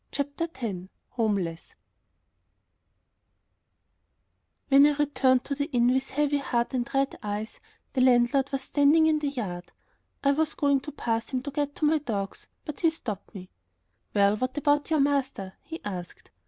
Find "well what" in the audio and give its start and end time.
14.15-14.57